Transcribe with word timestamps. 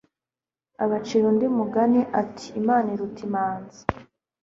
abacira 0.83 1.25
undi 1.31 1.47
mugani 1.57 2.01
ati 2.21 2.45
imana 2.61 2.87
iruta 2.95 3.19
imanzi 3.27 3.81